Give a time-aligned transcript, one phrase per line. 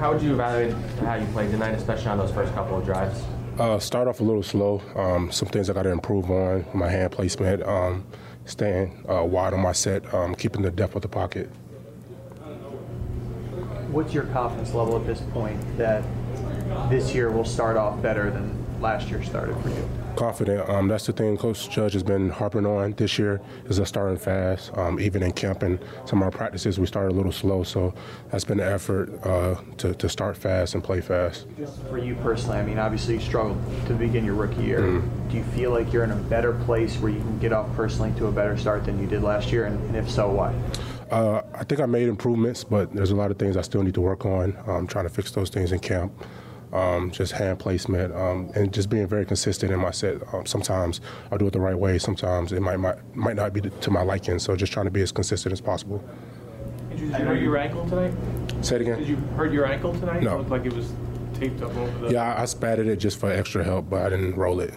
[0.00, 3.22] how would you evaluate how you played tonight, especially on those first couple of drives?
[3.58, 4.80] Uh, start off a little slow.
[4.96, 6.64] Um, some things I got to improve on.
[6.72, 8.06] My hand placement, um,
[8.46, 11.48] staying uh, wide on my set, um, keeping the depth of the pocket.
[13.90, 16.02] What's your confidence level at this point that
[16.88, 19.88] this year will start off better than last year started for you?
[20.16, 20.68] Confident.
[20.68, 24.16] Um, that's the thing Coach Judge has been harping on this year is us starting
[24.16, 24.76] fast.
[24.76, 27.62] Um, even in camp and some of our practices, we started a little slow.
[27.62, 27.94] So
[28.30, 31.46] that's been an effort uh, to, to start fast and play fast.
[31.56, 34.80] Just for you personally, I mean, obviously you struggled to begin your rookie year.
[34.80, 35.28] Mm-hmm.
[35.28, 38.12] Do you feel like you're in a better place where you can get off personally
[38.18, 39.66] to a better start than you did last year?
[39.66, 40.54] And, and if so, why?
[41.10, 43.94] Uh, I think I made improvements, but there's a lot of things I still need
[43.94, 44.56] to work on.
[44.66, 46.12] I'm trying to fix those things in camp.
[46.72, 50.22] Um, just hand placement um, and just being very consistent in my set.
[50.32, 51.00] Um, sometimes
[51.32, 51.98] I'll do it the right way.
[51.98, 54.38] Sometimes it might might, might not be to my liking.
[54.38, 56.04] So just trying to be as consistent as possible.
[56.90, 58.14] Did you hurt your ankle tonight?
[58.64, 58.98] Say it again.
[58.98, 60.22] Did you hurt your ankle tonight?
[60.22, 60.34] No.
[60.34, 60.92] It looked like it was
[61.34, 62.12] taped up over the.
[62.12, 64.70] Yeah, I, I spatted it just for extra help, but I didn't roll it.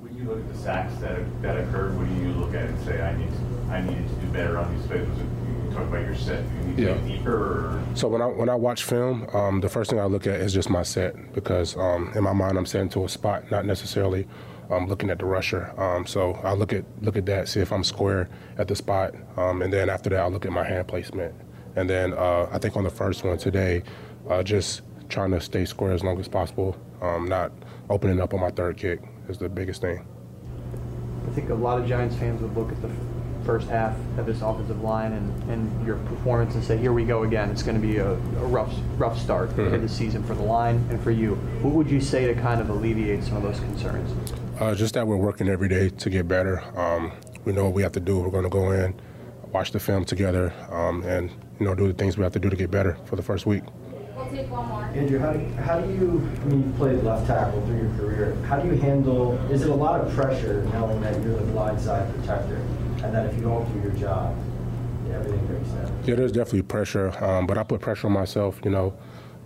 [0.00, 2.84] When you look at the sacks that, that occurred, what do you look at and
[2.84, 5.06] say, I need, to, I needed to do better on these plays?
[5.88, 6.44] Was it, you talk about your set,
[6.78, 6.94] you Yeah.
[7.06, 7.82] deeper or?
[7.94, 10.52] So when I when I watch film, um, the first thing I look at is
[10.52, 14.26] just my set because um, in my mind I'm setting to a spot, not necessarily
[14.70, 15.72] um, looking at the rusher.
[15.80, 18.28] Um, so I look at look at that, see if I'm square
[18.58, 21.34] at the spot, um, and then after that I'll look at my hand placement.
[21.76, 23.82] And then uh, I think on the first one today,
[24.28, 27.50] uh, just trying to stay square as long as possible, um, not
[27.88, 30.06] opening up on my third kick is the biggest thing.
[31.26, 32.94] I think a lot of Giants fans would look at the f-
[33.44, 37.22] first half of this offensive line and, and your performance and say, here we go
[37.24, 37.50] again.
[37.50, 40.84] It's going to be a, a rough rough start to the season for the line
[40.90, 41.34] and for you.
[41.62, 44.10] What would you say to kind of alleviate some of those concerns?
[44.60, 46.60] Uh, just that we're working every day to get better.
[46.78, 47.12] Um,
[47.44, 48.18] we know what we have to do.
[48.18, 48.94] We're going to go in,
[49.52, 52.50] watch the film together, um, and you know do the things we have to do
[52.50, 53.62] to get better for the first week.
[54.14, 54.84] We'll take one more.
[54.84, 58.34] Andrew, how do, how do you, I mean, you've played left tackle through your career.
[58.46, 61.80] How do you handle, is it a lot of pressure knowing that you're the blind
[61.80, 62.60] side protector
[63.02, 64.36] and that if you don't do your job,
[65.12, 66.02] everything breaks down?
[66.04, 68.60] Yeah, there's definitely pressure, um, but I put pressure on myself.
[68.64, 68.96] You know,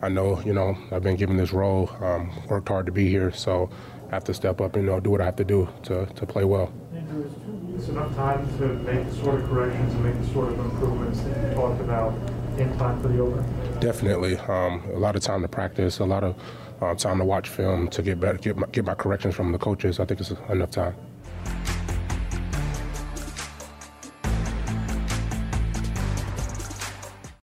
[0.03, 3.33] I know, you know, I've been given this role, um, worked hard to be here,
[3.33, 3.71] so
[4.09, 6.07] I have to step up and you know do what I have to do to,
[6.07, 6.73] to play well.
[6.95, 10.33] Andrew, is two weeks enough time to make the sort of corrections and make the
[10.33, 12.15] sort of improvements that you talked about
[12.59, 13.81] in time for the opener?
[13.81, 16.37] Definitely, um, a lot of time to practice, a lot of
[16.81, 19.59] uh, time to watch film to get better, get my, get my corrections from the
[19.59, 20.01] coaches.
[20.01, 20.95] I think it's enough time.